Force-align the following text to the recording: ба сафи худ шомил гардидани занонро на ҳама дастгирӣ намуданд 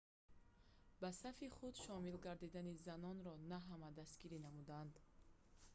ба 1.01 1.09
сафи 1.21 1.47
худ 1.55 1.73
шомил 1.83 2.17
гардидани 2.25 2.73
занонро 2.85 3.33
на 3.51 3.59
ҳама 3.67 3.89
дастгирӣ 3.99 4.37
намуданд 4.47 4.93